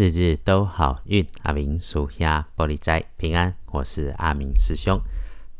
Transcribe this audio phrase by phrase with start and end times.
[0.00, 3.54] 日日都好运，阿明属下玻璃斋平安。
[3.66, 4.98] 我是阿明师兄。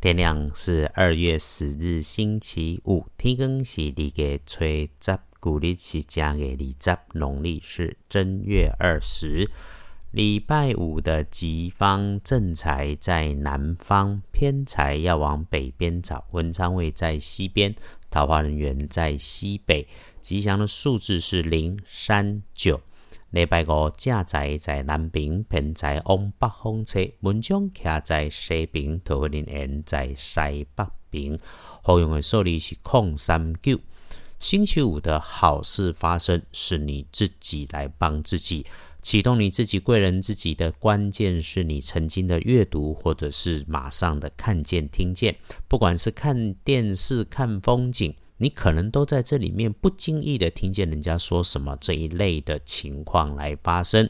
[0.00, 9.50] 天亮是二月十日星期五，天更是二月初十，古历是正月二十，农历是正月二十。
[10.10, 16.24] 礼拜五的吉方正财在南方，偏财要往北边找。
[16.30, 17.74] 文昌位在西边，
[18.10, 19.86] 桃花人员在西北。
[20.22, 22.80] 吉祥的数字是零、三、九。
[23.30, 31.38] 礼拜五正在在南边，偏在往北方车；文章徛在西边，桃花林缘在西北边。
[31.80, 33.78] 好用的数字是空三九。
[34.40, 38.66] 星期五的好事发生，是你自己来帮自己，
[39.00, 45.36] 启动你自己贵人自己的关键是你曾经的阅读，或者是马上的看见、听见，
[45.68, 48.12] 不管是看电视、看风景。
[48.42, 54.08] 你可能都在这里面不经意的听见人家说什么这一类的情况来发生。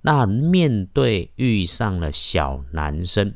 [0.00, 3.34] 那面对遇上了小男生，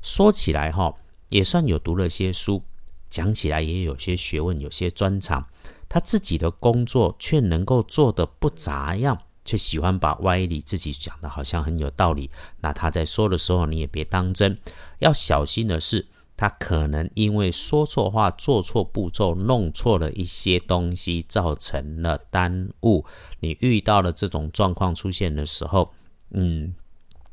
[0.00, 0.94] 说起来哈，
[1.30, 2.62] 也算有读了些书，
[3.10, 5.48] 讲起来也有些学问，有些专长。
[5.88, 12.30] 他自己的工作却能够做得不咋样，却喜欢把歪理自己讲的好像很有道理。
[12.60, 14.56] 那他在说的时候，你也别当真，
[15.00, 16.06] 要小心的是。
[16.36, 23.04] 他可能因为说错话、做错步骤、弄错了一些东西，造成了耽误。
[23.40, 25.92] 你遇到了这种状况出现的时候，
[26.30, 26.74] 嗯，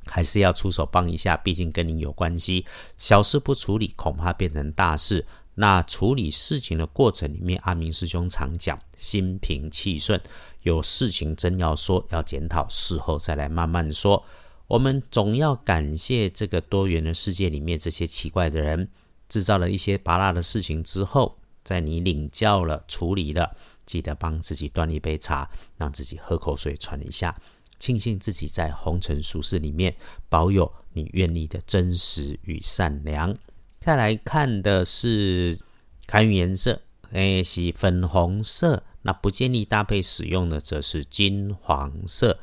[0.05, 2.65] 还是要出手帮一下，毕竟跟你有关系。
[2.97, 5.25] 小事不处理，恐怕变成大事。
[5.55, 10.21] 那处理事情的过程里面，阿明师兄常讲心平气顺。
[10.61, 14.23] 有事情真要说，要检讨，事后再来慢慢说。
[14.69, 18.87] 我们总要感谢这个多元的世界里面这些奇怪的人。
[19.27, 27.35] 制造了一些拔辣的事情之后，在你领教了、处理了，记得帮自己端一杯茶，让自己喝口水喘一下，
[27.79, 29.95] 庆幸自己在红尘俗世里面
[30.29, 33.35] 保有你愿意的真实与善良。
[33.79, 35.57] 再来看的是
[36.05, 36.81] 开运颜色，
[37.11, 42.39] 哎，是粉红色，那不建议搭配使用的则是金黄色。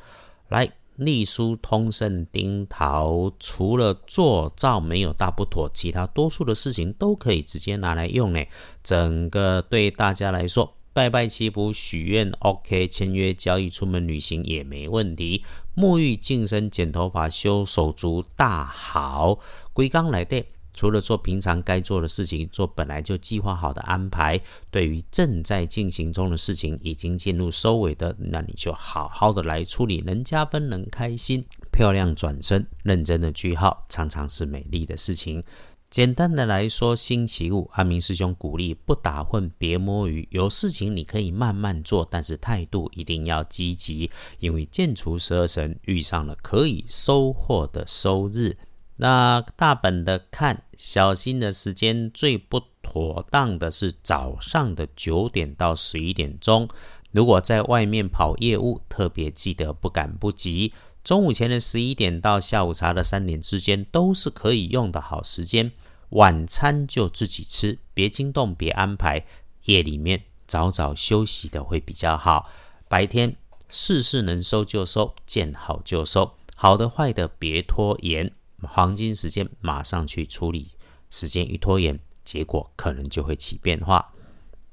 [0.49, 0.76] 来。
[0.97, 8.43] 隶书通胜丁桃，除了做造没有大不妥，其他多数的事情都可以直接拿来用呢。
[8.83, 15.43] 整个对大家来说，拜拜祈福许愿，OK，签约交易、出门旅行也没问题。
[15.75, 19.39] 沐浴净身、剪头发、修手足大好。
[19.73, 20.43] 归刚来的。
[20.77, 24.39] 除了做平常该做的事情，做本来就计划好的安排，
[24.69, 35.41] 对于正在进行中的事情，已经进入收尾的，那你就好好的来处理，能加分，能开心，漂亮转身，认真的句号，常常是美丽的事情。
[35.89, 48.55] 简单的来说，星期五，阿明师兄鼓励不打混，别摸鱼，有事情你可以慢慢做，但是态度一定要积极，因为剑除十二神遇上了可以收获的收日。
[48.97, 56.67] 那大本的看，小心的时间最不妥当的是早上的九点到十一点钟。
[57.11, 60.73] 如果在外面跑业务，特别记得不赶不急。
[61.03, 65.71] 中午前的十一点到下午茶的三点之间都是可以用的好时间。
[66.09, 69.25] 晚餐就自己吃，别惊动，别安排。
[69.65, 72.49] 夜里面早早休息的会比较好。
[72.87, 73.35] 白天
[73.69, 78.31] 事事能收就收，见好就收，好的坏的别拖延。
[78.63, 80.71] 黄金时间马上去处理，
[81.09, 84.13] 时间一拖延，结果可能就会起变化。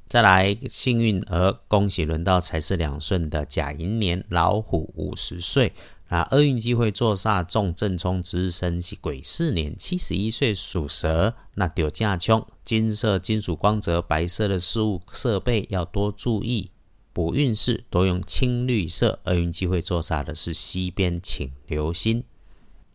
[0.07, 5.73] 再来，幸运儿，恭喜轮到财势两顺的甲寅年老虎五十岁，
[6.09, 16.71] 那厄运机会坐煞中正冲之身是癸巳年七十一岁属蛇，那丢架冲金色金属光泽白色的事物设备要多注意。
[17.13, 22.25] 补运势多用青绿色，厄运机会坐煞的是西边，请留心。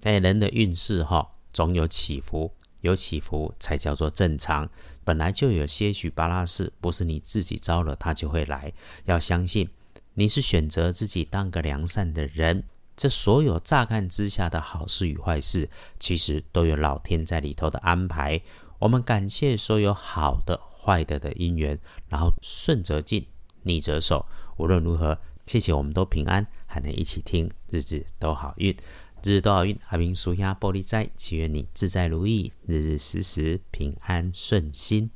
[0.03, 4.69] 哎，人的运势哈，总有起伏，有起伏才叫做正常。
[5.03, 8.71] 本来就有些许巴拉事，不是你自己招了，他就会来。
[9.05, 9.69] 要相信，
[10.13, 12.63] 你是选择自己当个良善的人。
[12.95, 15.69] 这所有乍看之下的好事与坏事，
[15.99, 18.41] 其实都有老天在里头的安排。
[18.77, 23.25] 我们感谢所有好的、坏的的因缘，然后顺则进，
[23.63, 24.25] 逆则守。
[24.57, 28.75] 无论如何，谢谢我们都平安，还能一起听，日子都好运。
[29.23, 35.09] 日日都好运，阿明属下玻璃斋，祈愿你自在如意，日日时时平安顺心，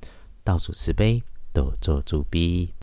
[0.43, 1.23] 倒数慈悲，
[1.53, 2.73] 多做主逼。